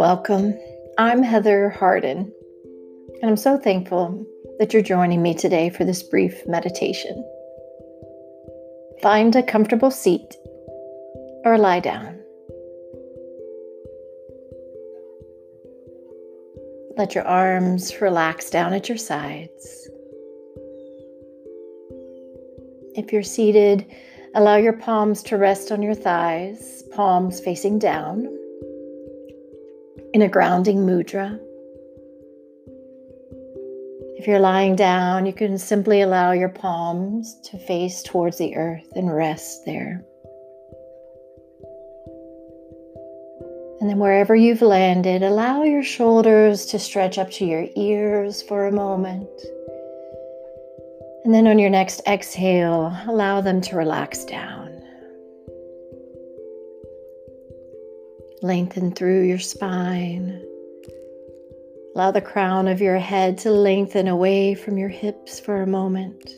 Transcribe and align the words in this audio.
Welcome. 0.00 0.58
I'm 0.96 1.22
Heather 1.22 1.68
Harden, 1.68 2.32
and 3.20 3.30
I'm 3.30 3.36
so 3.36 3.58
thankful 3.58 4.24
that 4.58 4.72
you're 4.72 4.80
joining 4.80 5.20
me 5.20 5.34
today 5.34 5.68
for 5.68 5.84
this 5.84 6.02
brief 6.02 6.40
meditation. 6.46 7.22
Find 9.02 9.36
a 9.36 9.42
comfortable 9.42 9.90
seat 9.90 10.36
or 11.44 11.58
lie 11.58 11.80
down. 11.80 12.18
Let 16.96 17.14
your 17.14 17.24
arms 17.24 18.00
relax 18.00 18.48
down 18.48 18.72
at 18.72 18.88
your 18.88 18.96
sides. 18.96 19.90
If 22.94 23.12
you're 23.12 23.22
seated, 23.22 23.84
allow 24.34 24.56
your 24.56 24.78
palms 24.78 25.22
to 25.24 25.36
rest 25.36 25.70
on 25.70 25.82
your 25.82 25.94
thighs, 25.94 26.84
palms 26.90 27.38
facing 27.38 27.78
down 27.78 28.39
in 30.12 30.22
a 30.22 30.28
grounding 30.28 30.86
mudra. 30.86 31.38
If 34.16 34.26
you're 34.26 34.38
lying 34.38 34.76
down, 34.76 35.24
you 35.24 35.32
can 35.32 35.56
simply 35.56 36.02
allow 36.02 36.32
your 36.32 36.50
palms 36.50 37.40
to 37.44 37.58
face 37.58 38.02
towards 38.02 38.36
the 38.36 38.54
earth 38.54 38.86
and 38.94 39.14
rest 39.14 39.64
there. 39.64 40.04
And 43.80 43.88
then, 43.88 43.98
wherever 43.98 44.36
you've 44.36 44.60
landed, 44.60 45.22
allow 45.22 45.62
your 45.62 45.82
shoulders 45.82 46.66
to 46.66 46.78
stretch 46.78 47.16
up 47.16 47.30
to 47.30 47.46
your 47.46 47.66
ears 47.76 48.42
for 48.42 48.66
a 48.66 48.72
moment. 48.72 49.26
And 51.24 51.32
then, 51.32 51.46
on 51.46 51.58
your 51.58 51.70
next 51.70 52.02
exhale, 52.06 52.94
allow 53.08 53.40
them 53.40 53.62
to 53.62 53.76
relax 53.76 54.26
down. 54.26 54.59
Lengthen 58.42 58.92
through 58.92 59.22
your 59.24 59.38
spine. 59.38 60.42
Allow 61.94 62.10
the 62.10 62.20
crown 62.20 62.68
of 62.68 62.80
your 62.80 62.98
head 62.98 63.36
to 63.38 63.50
lengthen 63.50 64.08
away 64.08 64.54
from 64.54 64.78
your 64.78 64.88
hips 64.88 65.38
for 65.38 65.60
a 65.60 65.66
moment. 65.66 66.30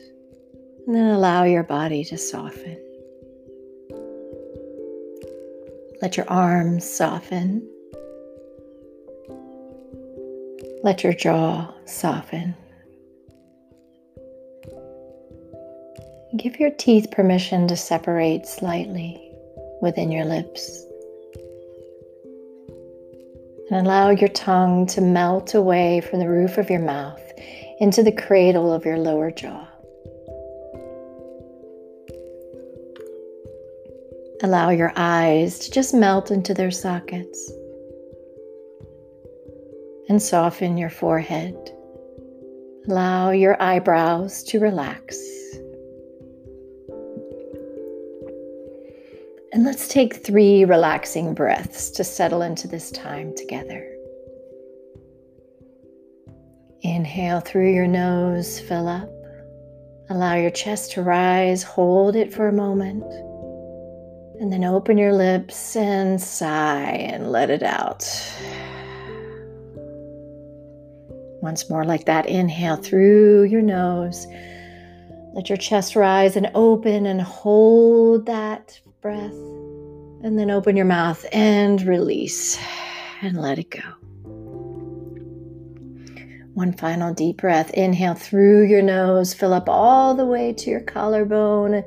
And 0.85 0.95
then 0.95 1.13
allow 1.13 1.43
your 1.43 1.63
body 1.63 2.03
to 2.05 2.17
soften. 2.17 2.77
Let 6.01 6.17
your 6.17 6.29
arms 6.29 6.89
soften. 6.89 7.65
Let 10.83 11.03
your 11.03 11.13
jaw 11.13 11.73
soften. 11.85 12.55
Give 16.35 16.59
your 16.59 16.71
teeth 16.71 17.11
permission 17.11 17.69
to 17.69 17.77
separate 17.77 18.47
slightly 18.47 19.31
within 19.81 20.11
your 20.11 20.25
lips. 20.25 20.85
And 23.69 23.85
allow 23.85 24.09
your 24.09 24.29
tongue 24.29 24.85
to 24.87 25.01
melt 25.01 25.53
away 25.53 26.01
from 26.01 26.19
the 26.19 26.29
roof 26.29 26.57
of 26.57 26.69
your 26.69 26.81
mouth 26.81 27.21
into 27.79 28.03
the 28.03 28.11
cradle 28.11 28.71
of 28.73 28.85
your 28.85 28.97
lower 28.97 29.31
jaw. 29.31 29.67
Allow 34.43 34.71
your 34.71 34.91
eyes 34.95 35.59
to 35.59 35.71
just 35.71 35.93
melt 35.93 36.29
into 36.29 36.53
their 36.53 36.71
sockets 36.71 37.51
and 40.09 40.21
soften 40.21 40.77
your 40.77 40.89
forehead. 40.89 41.55
Allow 42.89 43.31
your 43.31 43.61
eyebrows 43.61 44.43
to 44.43 44.59
relax. 44.59 45.17
And 49.63 49.69
let's 49.69 49.87
take 49.87 50.25
three 50.25 50.65
relaxing 50.65 51.33
breaths 51.33 51.89
to 51.91 52.03
settle 52.03 52.41
into 52.41 52.67
this 52.67 52.91
time 52.91 53.33
together. 53.33 53.95
Inhale 56.81 57.39
through 57.39 57.73
your 57.73 57.87
nose, 57.87 58.59
fill 58.59 58.89
up. 58.89 59.09
Allow 60.09 60.35
your 60.35 60.51
chest 60.51 60.91
to 60.91 61.01
rise, 61.01 61.63
hold 61.63 62.17
it 62.17 62.33
for 62.33 62.49
a 62.49 62.51
moment. 62.51 63.05
And 64.41 64.51
then 64.51 64.65
open 64.65 64.97
your 64.97 65.13
lips 65.13 65.77
and 65.77 66.21
sigh 66.21 66.97
and 67.13 67.31
let 67.31 67.49
it 67.49 67.63
out. 67.63 68.03
Once 71.41 71.69
more, 71.69 71.85
like 71.85 72.03
that, 72.03 72.25
inhale 72.25 72.75
through 72.75 73.43
your 73.43 73.61
nose. 73.61 74.27
Let 75.33 75.47
your 75.47 75.57
chest 75.57 75.95
rise 75.95 76.35
and 76.35 76.51
open 76.53 77.05
and 77.05 77.21
hold 77.21 78.25
that 78.25 78.81
breath. 79.03 79.33
And 80.23 80.39
then 80.39 80.49
open 80.49 80.77
your 80.77 80.85
mouth 80.85 81.25
and 81.33 81.81
release 81.81 82.57
and 83.21 83.37
let 83.39 83.59
it 83.59 83.69
go. 83.69 83.81
One 86.53 86.71
final 86.71 87.13
deep 87.13 87.37
breath. 87.37 87.71
Inhale 87.71 88.15
through 88.15 88.67
your 88.67 88.81
nose, 88.81 89.33
fill 89.33 89.53
up 89.53 89.67
all 89.67 90.15
the 90.15 90.25
way 90.25 90.53
to 90.53 90.69
your 90.69 90.79
collarbone. 90.79 91.83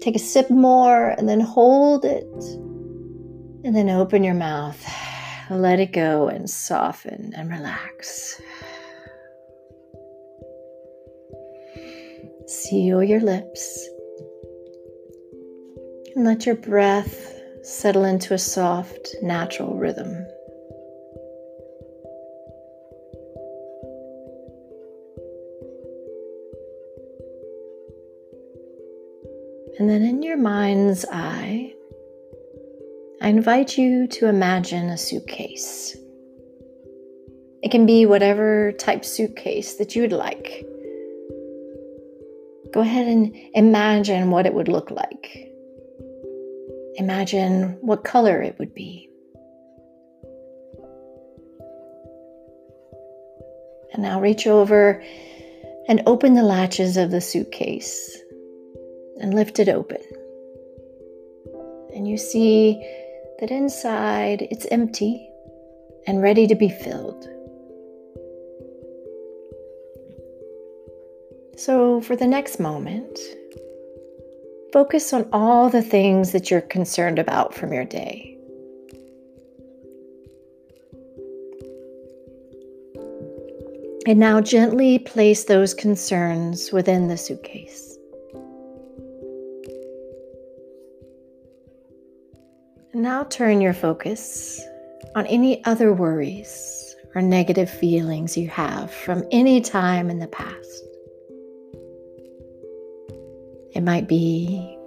Take 0.00 0.14
a 0.14 0.20
sip 0.20 0.48
more 0.50 1.08
and 1.10 1.28
then 1.28 1.40
hold 1.40 2.04
it. 2.04 2.24
And 3.64 3.74
then 3.74 3.90
open 3.90 4.22
your 4.22 4.34
mouth. 4.34 4.80
Let 5.50 5.80
it 5.80 5.92
go 5.92 6.28
and 6.28 6.48
soften 6.48 7.32
and 7.36 7.50
relax. 7.50 8.40
Seal 12.46 13.02
your 13.02 13.20
lips 13.20 13.88
and 16.14 16.24
let 16.24 16.46
your 16.46 16.54
breath 16.54 17.40
settle 17.62 18.04
into 18.04 18.34
a 18.34 18.38
soft, 18.38 19.14
natural 19.22 19.74
rhythm. 19.74 20.26
And 29.78 29.90
then 29.90 30.02
in 30.02 30.22
your 30.22 30.36
mind's 30.36 31.04
eye, 31.10 31.74
I 33.20 33.28
invite 33.28 33.76
you 33.76 34.06
to 34.08 34.28
imagine 34.28 34.90
a 34.90 34.96
suitcase. 34.96 35.96
It 37.62 37.70
can 37.70 37.86
be 37.86 38.06
whatever 38.06 38.72
type 38.72 39.04
suitcase 39.04 39.74
that 39.76 39.96
you 39.96 40.02
would 40.02 40.12
like. 40.12 40.64
Go 42.72 42.82
ahead 42.82 43.08
and 43.08 43.34
imagine 43.54 44.30
what 44.30 44.46
it 44.46 44.54
would 44.54 44.68
look 44.68 44.90
like. 44.90 45.53
Imagine 46.96 47.76
what 47.80 48.04
color 48.04 48.40
it 48.40 48.58
would 48.58 48.74
be. 48.74 49.08
And 53.92 54.02
now 54.02 54.20
reach 54.20 54.46
over 54.46 55.02
and 55.88 56.02
open 56.06 56.34
the 56.34 56.42
latches 56.42 56.96
of 56.96 57.10
the 57.10 57.20
suitcase 57.20 58.16
and 59.20 59.34
lift 59.34 59.58
it 59.58 59.68
open. 59.68 60.02
And 61.94 62.08
you 62.08 62.16
see 62.16 62.80
that 63.40 63.50
inside 63.50 64.46
it's 64.50 64.66
empty 64.70 65.28
and 66.06 66.22
ready 66.22 66.46
to 66.46 66.54
be 66.54 66.68
filled. 66.68 67.28
So, 71.56 72.00
for 72.00 72.16
the 72.16 72.26
next 72.26 72.58
moment, 72.58 73.18
Focus 74.74 75.12
on 75.12 75.28
all 75.32 75.70
the 75.70 75.82
things 75.82 76.32
that 76.32 76.50
you're 76.50 76.60
concerned 76.60 77.20
about 77.20 77.54
from 77.54 77.72
your 77.72 77.84
day. 77.84 78.36
And 84.04 84.18
now 84.18 84.40
gently 84.40 84.98
place 84.98 85.44
those 85.44 85.74
concerns 85.74 86.72
within 86.72 87.06
the 87.06 87.16
suitcase. 87.16 87.96
Now 92.92 93.22
turn 93.22 93.60
your 93.60 93.74
focus 93.74 94.60
on 95.14 95.24
any 95.28 95.64
other 95.66 95.92
worries 95.92 96.96
or 97.14 97.22
negative 97.22 97.70
feelings 97.70 98.36
you 98.36 98.48
have 98.48 98.90
from 98.92 99.22
any 99.30 99.60
time 99.60 100.10
in 100.10 100.18
the 100.18 100.26
past. 100.26 100.93
It 103.74 103.82
might 103.82 104.06
be 104.06 104.78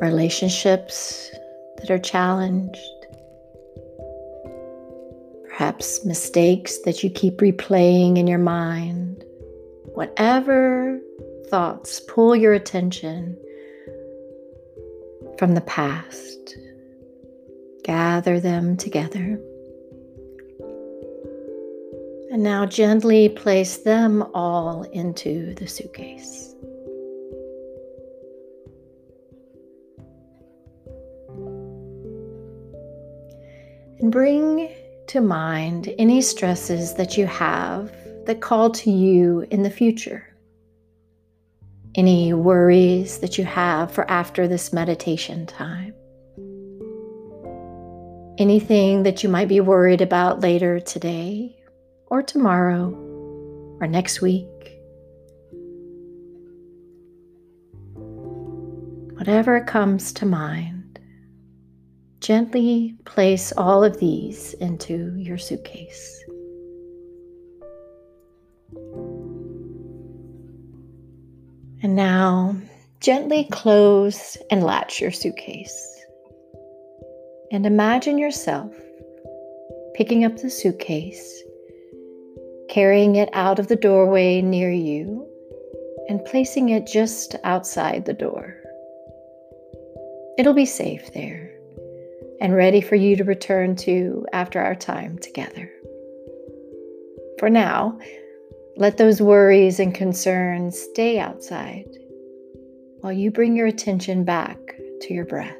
relationships 0.00 1.30
that 1.76 1.90
are 1.90 1.98
challenged, 1.98 2.78
perhaps 5.44 6.06
mistakes 6.06 6.78
that 6.86 7.04
you 7.04 7.10
keep 7.10 7.36
replaying 7.38 8.16
in 8.16 8.26
your 8.26 8.38
mind. 8.38 9.22
Whatever 9.92 10.98
thoughts 11.48 12.00
pull 12.00 12.34
your 12.34 12.54
attention 12.54 13.36
from 15.38 15.54
the 15.54 15.60
past, 15.60 16.56
gather 17.84 18.40
them 18.40 18.78
together. 18.78 19.38
And 22.32 22.42
now 22.42 22.64
gently 22.64 23.28
place 23.28 23.78
them 23.78 24.22
all 24.32 24.84
into 24.84 25.52
the 25.54 25.66
suitcase. 25.66 26.54
And 34.00 34.10
bring 34.10 34.70
to 35.08 35.20
mind 35.20 35.92
any 35.98 36.22
stresses 36.22 36.94
that 36.94 37.18
you 37.18 37.26
have 37.26 37.92
that 38.26 38.40
call 38.40 38.70
to 38.70 38.90
you 38.90 39.46
in 39.50 39.62
the 39.62 39.70
future. 39.70 40.26
Any 41.94 42.32
worries 42.32 43.18
that 43.18 43.36
you 43.36 43.44
have 43.44 43.90
for 43.92 44.08
after 44.10 44.46
this 44.46 44.72
meditation 44.72 45.46
time. 45.46 45.94
Anything 48.38 49.02
that 49.02 49.22
you 49.22 49.28
might 49.28 49.48
be 49.48 49.60
worried 49.60 50.00
about 50.00 50.40
later 50.40 50.80
today 50.80 51.56
or 52.06 52.22
tomorrow 52.22 52.90
or 53.80 53.86
next 53.86 54.22
week. 54.22 54.46
Whatever 59.18 59.62
comes 59.64 60.12
to 60.14 60.24
mind, 60.24 60.79
gently 62.20 62.94
place 63.06 63.50
all 63.56 63.82
of 63.82 63.98
these 63.98 64.52
into 64.54 65.14
your 65.16 65.38
suitcase. 65.38 66.22
And 71.82 71.96
now, 71.96 72.56
gently 73.00 73.48
close 73.50 74.36
and 74.50 74.62
latch 74.62 75.00
your 75.00 75.10
suitcase. 75.10 76.04
And 77.50 77.64
imagine 77.64 78.18
yourself 78.18 78.72
picking 79.94 80.24
up 80.24 80.36
the 80.36 80.50
suitcase, 80.50 81.42
carrying 82.68 83.16
it 83.16 83.30
out 83.32 83.58
of 83.58 83.68
the 83.68 83.76
doorway 83.76 84.42
near 84.42 84.70
you, 84.70 85.26
and 86.08 86.24
placing 86.26 86.68
it 86.68 86.86
just 86.86 87.34
outside 87.44 88.04
the 88.04 88.12
door. 88.12 88.56
It'll 90.38 90.54
be 90.54 90.66
safe 90.66 91.12
there 91.14 91.49
and 92.40 92.54
ready 92.54 92.80
for 92.80 92.96
you 92.96 93.16
to 93.16 93.24
return 93.24 93.76
to 93.76 94.26
after 94.32 94.60
our 94.60 94.74
time 94.74 95.18
together. 95.18 95.70
For 97.38 97.50
now, 97.50 97.98
let 98.76 98.96
those 98.96 99.20
worries 99.20 99.78
and 99.78 99.94
concerns 99.94 100.78
stay 100.78 101.18
outside 101.18 101.88
while 103.00 103.12
you 103.12 103.30
bring 103.30 103.56
your 103.56 103.66
attention 103.66 104.24
back 104.24 104.58
to 105.02 105.14
your 105.14 105.26
breath. 105.26 105.56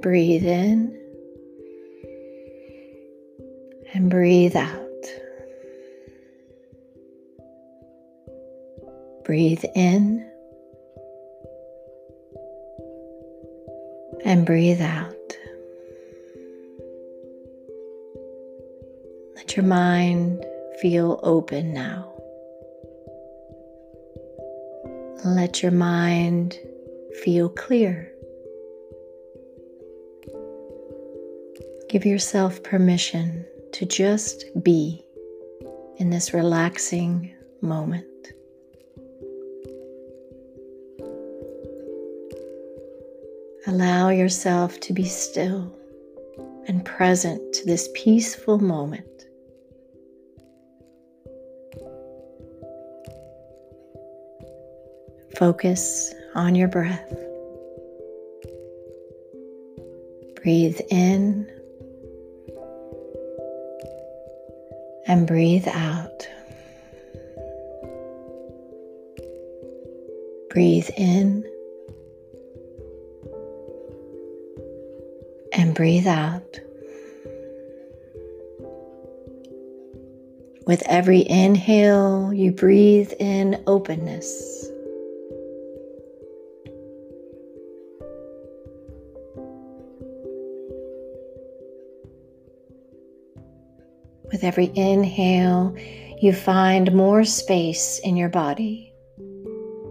Breathe 0.00 0.44
in 0.44 0.98
and 3.92 4.10
breathe 4.10 4.56
out. 4.56 4.80
Breathe 9.24 9.64
in 9.74 10.30
and 14.24 14.46
breathe 14.46 14.80
out. 14.80 15.14
Let 19.34 19.56
your 19.56 19.64
mind 19.64 20.44
feel 20.80 21.20
open 21.22 21.72
now. 21.72 22.10
Let 25.24 25.62
your 25.62 25.72
mind 25.72 26.58
feel 27.22 27.48
clear. 27.48 28.12
Give 31.88 32.04
yourself 32.04 32.62
permission 32.62 33.46
to 33.72 33.86
just 33.86 34.44
be 34.62 35.04
in 35.96 36.10
this 36.10 36.34
relaxing 36.34 37.34
moment. 37.60 38.06
Allow 43.66 44.10
yourself 44.10 44.78
to 44.80 44.92
be 44.92 45.04
still 45.04 45.74
and 46.68 46.84
present 46.84 47.54
to 47.54 47.64
this 47.64 47.88
peaceful 47.94 48.58
moment. 48.58 49.06
Focus 55.36 56.12
on 56.34 56.54
your 56.54 56.68
breath. 56.68 57.16
Breathe 60.42 60.78
in 60.90 61.50
and 65.06 65.26
breathe 65.26 65.66
out. 65.68 66.28
Breathe 70.50 70.90
in 70.98 71.44
breathe 75.74 76.06
out. 76.06 76.60
With 80.66 80.82
every 80.86 81.28
inhale, 81.28 82.32
you 82.32 82.52
breathe 82.52 83.12
in 83.18 83.62
openness. 83.66 84.70
With 94.32 94.42
every 94.42 94.72
inhale, 94.74 95.76
you 96.22 96.32
find 96.32 96.94
more 96.94 97.24
space 97.24 98.00
in 98.02 98.16
your 98.16 98.30
body, 98.30 98.94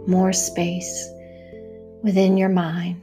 more 0.07 0.33
space 0.33 1.07
within 2.01 2.35
your 2.35 2.50
mind. 2.50 3.03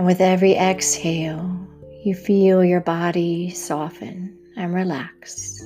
And 0.00 0.06
with 0.06 0.22
every 0.22 0.54
exhale, 0.54 1.68
you 2.02 2.14
feel 2.14 2.64
your 2.64 2.80
body 2.80 3.50
soften 3.50 4.34
and 4.56 4.72
relax. 4.72 5.60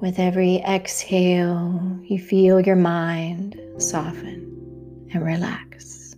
With 0.00 0.20
every 0.20 0.58
exhale, 0.58 1.98
you 2.04 2.20
feel 2.20 2.60
your 2.60 2.76
mind 2.76 3.60
soften 3.78 5.08
and 5.12 5.24
relax. 5.24 6.14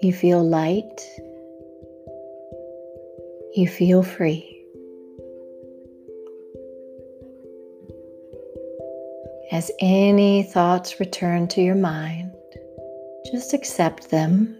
You 0.00 0.12
feel 0.12 0.48
light. 0.48 1.00
You 3.56 3.66
feel 3.66 4.04
free. 4.04 4.57
As 9.58 9.72
any 9.80 10.44
thoughts 10.44 11.00
return 11.00 11.48
to 11.48 11.60
your 11.60 11.74
mind, 11.74 12.30
just 13.32 13.52
accept 13.52 14.08
them 14.08 14.56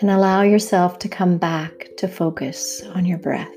and 0.00 0.10
allow 0.10 0.40
yourself 0.40 0.98
to 1.00 1.10
come 1.10 1.36
back 1.36 1.90
to 1.98 2.08
focus 2.08 2.82
on 2.94 3.04
your 3.04 3.18
breath. 3.18 3.54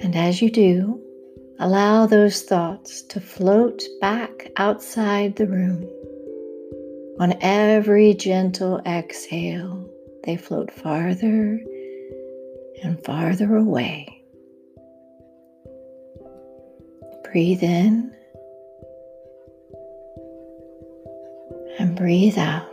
And 0.00 0.14
as 0.14 0.40
you 0.40 0.48
do, 0.48 1.02
allow 1.58 2.06
those 2.06 2.42
thoughts 2.42 3.02
to 3.08 3.20
float 3.20 3.82
back 4.00 4.52
outside 4.58 5.34
the 5.34 5.48
room. 5.48 5.84
On 7.18 7.36
every 7.40 8.14
gentle 8.14 8.80
exhale, 8.86 9.90
they 10.22 10.36
float 10.36 10.70
farther 10.70 11.60
and 12.84 13.04
farther 13.04 13.56
away. 13.56 14.17
Breathe 17.32 17.62
in 17.62 18.10
and 21.78 21.94
breathe 21.94 22.38
out. 22.38 22.64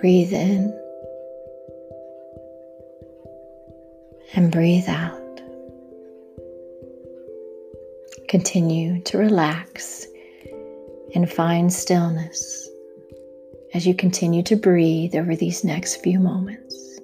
Breathe 0.00 0.32
in 0.32 0.72
and 4.34 4.50
breathe 4.50 4.88
out. 4.88 5.42
Continue 8.28 9.02
to 9.02 9.18
relax 9.18 10.06
and 11.14 11.30
find 11.30 11.70
stillness 11.70 12.68
as 13.74 13.86
you 13.86 13.94
continue 13.94 14.42
to 14.44 14.56
breathe 14.56 15.14
over 15.14 15.36
these 15.36 15.64
next 15.64 15.96
few 15.96 16.18
moments. 16.18 16.97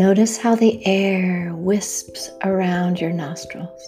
Notice 0.00 0.38
how 0.38 0.54
the 0.54 0.80
air 0.86 1.52
wisps 1.54 2.30
around 2.42 2.98
your 2.98 3.12
nostrils. 3.12 3.86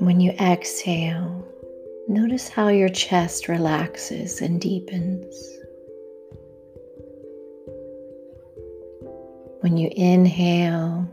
When 0.00 0.18
you 0.18 0.32
exhale, 0.40 1.46
notice 2.08 2.48
how 2.48 2.66
your 2.66 2.88
chest 2.88 3.46
relaxes 3.46 4.40
and 4.40 4.60
deepens. 4.60 5.32
When 9.60 9.76
you 9.76 9.88
inhale, 9.94 11.08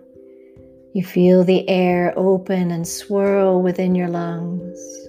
you 0.94 1.06
feel 1.06 1.44
the 1.44 1.70
air 1.70 2.12
open 2.18 2.72
and 2.72 2.88
swirl 2.88 3.62
within 3.62 3.94
your 3.94 4.08
lungs. 4.08 5.09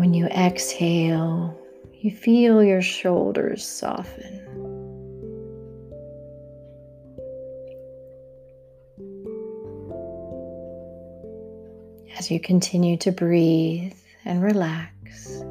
When 0.00 0.14
you 0.14 0.24
exhale, 0.28 1.54
you 1.92 2.10
feel 2.10 2.64
your 2.64 2.80
shoulders 2.80 3.62
soften. 3.62 4.40
As 12.16 12.30
you 12.30 12.40
continue 12.40 12.96
to 12.96 13.12
breathe 13.12 13.92
and 14.24 14.42
relax, 14.42 15.42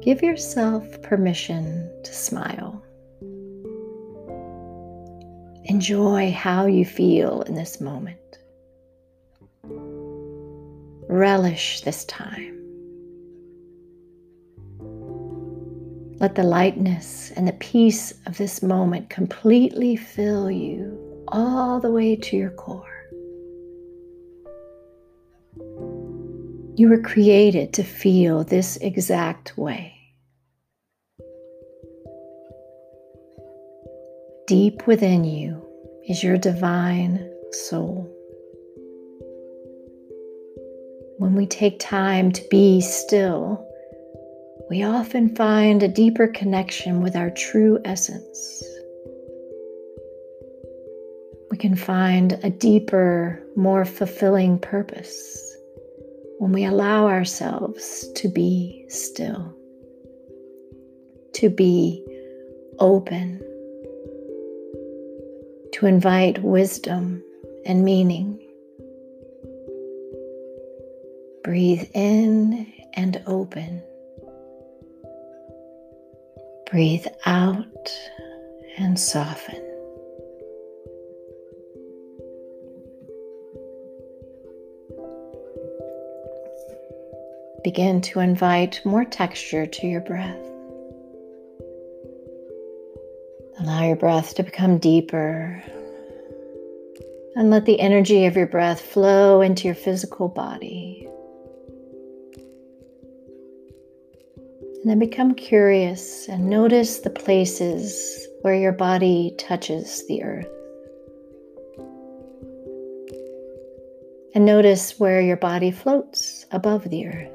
give 0.00 0.22
yourself 0.22 1.02
permission 1.02 1.90
to 2.04 2.14
smile. 2.14 2.80
Enjoy 5.64 6.30
how 6.30 6.66
you 6.66 6.84
feel 6.84 7.42
in 7.42 7.56
this 7.56 7.80
moment. 7.80 8.38
Relish 11.08 11.80
this 11.80 12.04
time. 12.04 12.55
Let 16.18 16.34
the 16.34 16.44
lightness 16.44 17.30
and 17.36 17.46
the 17.46 17.52
peace 17.52 18.14
of 18.24 18.38
this 18.38 18.62
moment 18.62 19.10
completely 19.10 19.96
fill 19.96 20.50
you 20.50 21.24
all 21.28 21.78
the 21.78 21.90
way 21.90 22.16
to 22.16 22.36
your 22.36 22.52
core. 22.52 22.82
You 26.74 26.88
were 26.88 27.02
created 27.02 27.74
to 27.74 27.82
feel 27.82 28.44
this 28.44 28.78
exact 28.78 29.58
way. 29.58 29.92
Deep 34.46 34.86
within 34.86 35.24
you 35.24 35.62
is 36.08 36.22
your 36.22 36.38
divine 36.38 37.30
soul. 37.52 38.10
When 41.18 41.34
we 41.34 41.46
take 41.46 41.78
time 41.78 42.32
to 42.32 42.42
be 42.50 42.80
still, 42.80 43.66
we 44.68 44.82
often 44.82 45.34
find 45.36 45.82
a 45.82 45.88
deeper 45.88 46.26
connection 46.26 47.00
with 47.00 47.14
our 47.14 47.30
true 47.30 47.78
essence. 47.84 48.64
We 51.50 51.56
can 51.56 51.76
find 51.76 52.32
a 52.42 52.50
deeper, 52.50 53.40
more 53.54 53.84
fulfilling 53.84 54.58
purpose 54.58 55.56
when 56.38 56.50
we 56.52 56.64
allow 56.64 57.06
ourselves 57.06 58.08
to 58.16 58.28
be 58.28 58.84
still, 58.88 59.54
to 61.34 61.48
be 61.48 62.04
open, 62.80 63.38
to 65.74 65.86
invite 65.86 66.42
wisdom 66.42 67.22
and 67.64 67.84
meaning. 67.84 68.40
Breathe 71.44 71.88
in 71.94 72.72
and 72.94 73.22
open. 73.26 73.82
Breathe 76.70 77.06
out 77.24 77.90
and 78.76 78.98
soften. 78.98 79.66
begin 87.66 88.00
to 88.00 88.20
invite 88.20 88.80
more 88.84 89.04
texture 89.04 89.66
to 89.66 89.88
your 89.88 90.00
breath. 90.00 90.38
Allow 93.58 93.82
your 93.88 93.96
breath 93.96 94.36
to 94.36 94.44
become 94.44 94.78
deeper 94.78 95.60
and 97.34 97.50
let 97.50 97.64
the 97.64 97.80
energy 97.80 98.26
of 98.26 98.36
your 98.36 98.46
breath 98.46 98.80
flow 98.80 99.40
into 99.40 99.66
your 99.66 99.74
physical 99.74 100.28
body. 100.28 101.08
Then 104.88 105.00
become 105.00 105.34
curious 105.34 106.28
and 106.28 106.48
notice 106.48 107.00
the 107.00 107.10
places 107.10 108.28
where 108.42 108.54
your 108.54 108.72
body 108.72 109.34
touches 109.36 110.06
the 110.06 110.22
earth. 110.22 110.46
And 114.34 114.44
notice 114.44 115.00
where 115.00 115.20
your 115.20 115.38
body 115.38 115.72
floats 115.72 116.46
above 116.52 116.88
the 116.90 117.06
earth. 117.06 117.32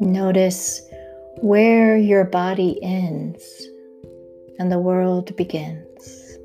Notice 0.00 0.82
where 1.36 1.96
your 1.96 2.24
body 2.24 2.78
ends 2.82 3.68
and 4.58 4.70
the 4.70 4.78
world 4.78 5.34
begins. 5.36 6.36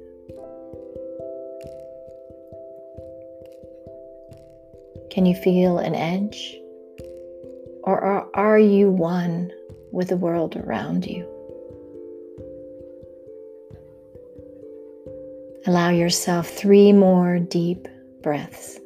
Can 5.10 5.26
you 5.26 5.36
feel 5.36 5.80
an 5.80 5.96
edge? 5.96 6.58
Or 7.88 8.04
are, 8.36 8.60
you 8.60 8.92
one 8.92 9.50
with 9.94 10.10
the 10.10 10.18
world 10.18 10.58
around 10.58 11.06
you? 11.06 11.26
Allow 15.66 15.92
yourself 15.92 16.50
three 16.50 16.92
more 16.92 17.40
deep 17.40 17.88
breaths. 18.22 18.82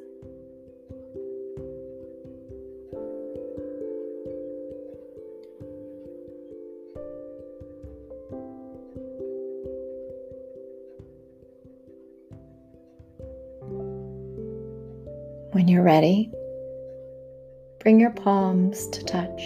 When 15.53 15.67
you're 15.67 15.81
ready, 15.81 16.31
bring 17.81 17.99
your 17.99 18.11
palms 18.11 18.87
to 18.89 19.03
touch. 19.03 19.41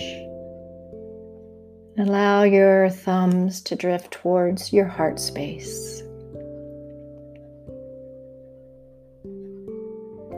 Allow 1.98 2.44
your 2.44 2.90
thumbs 2.90 3.62
to 3.62 3.76
drift 3.76 4.12
towards 4.12 4.74
your 4.74 4.86
heart 4.86 5.20
space. 5.22 6.04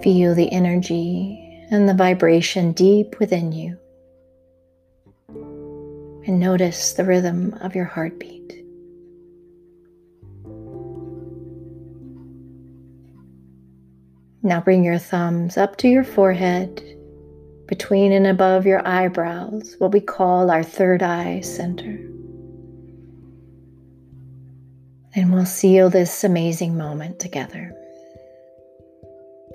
Feel 0.04 0.36
the 0.36 0.50
energy 0.52 1.44
and 1.72 1.90
the 1.90 1.96
vibration 1.96 2.72
deep 2.72 3.20
within 3.20 3.52
you. 3.52 3.78
And 6.28 6.40
notice 6.40 6.94
the 6.94 7.04
rhythm 7.04 7.56
of 7.62 7.74
your 7.76 7.86
heartbeat. 7.86 8.64
Now 14.44 14.62
bring 14.62 14.84
your 14.84 15.00
thumbs 15.00 15.58
up 15.58 15.78
to 15.78 15.88
your 15.88 16.04
forehead, 16.04 16.97
between 17.68 18.12
and 18.14 18.26
above 18.26 18.66
your 18.66 18.86
eyebrows, 18.88 19.76
what 19.78 19.92
we 19.92 20.00
call 20.00 20.50
our 20.50 20.64
third 20.64 21.04
eye 21.04 21.42
center. 21.42 22.00
And 25.14 25.34
we'll 25.34 25.46
seal 25.46 25.90
this 25.90 26.24
amazing 26.24 26.78
moment 26.78 27.20
together. 27.20 27.74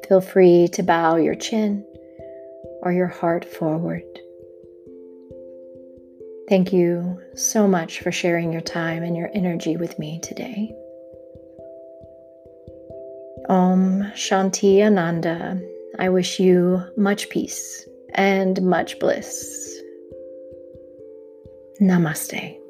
Feel 0.06 0.20
free 0.20 0.68
to 0.72 0.82
bow 0.82 1.16
your 1.16 1.34
chin 1.34 1.86
or 2.82 2.92
your 2.92 3.06
heart 3.06 3.44
forward. 3.44 4.02
Thank 6.48 6.72
you 6.72 7.20
so 7.34 7.66
much 7.66 8.00
for 8.00 8.12
sharing 8.12 8.52
your 8.52 8.60
time 8.60 9.02
and 9.02 9.16
your 9.16 9.30
energy 9.32 9.76
with 9.76 9.98
me 9.98 10.20
today. 10.20 10.74
Om 13.48 14.02
Shanti 14.14 14.82
Ananda. 14.82 15.60
I 15.98 16.08
wish 16.08 16.40
you 16.40 16.82
much 16.96 17.28
peace 17.28 17.86
and 18.14 18.60
much 18.62 18.98
bliss. 18.98 19.80
Namaste. 21.80 22.61